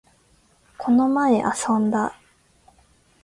[0.79, 2.17] この前、遊んだ